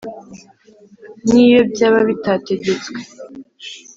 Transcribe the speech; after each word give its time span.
n'iyo 1.29 1.61
byaba 1.71 1.99
bitategetswe, 2.09 2.91